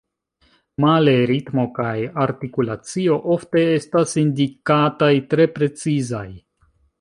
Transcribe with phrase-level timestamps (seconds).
[0.83, 1.91] Male ritmo kaj
[2.23, 6.27] artikulacio ofte estas indikataj tre precizaj.